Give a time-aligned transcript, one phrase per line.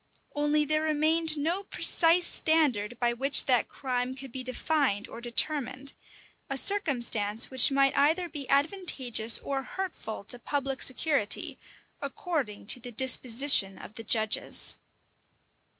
[0.33, 5.93] Only there remained no precise standard by which that crime could be defined or determined;
[6.49, 11.59] a circumstance which might either be advantageous or hurtful to public security,
[12.01, 14.77] according to the disposition of the judges.